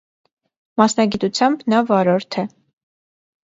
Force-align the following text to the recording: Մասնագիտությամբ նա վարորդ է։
Մասնագիտությամբ 0.83 1.63
նա 1.75 1.83
վարորդ 1.93 2.41
է։ 2.45 2.49